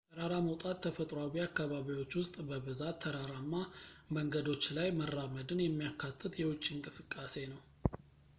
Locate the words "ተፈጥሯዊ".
0.83-1.35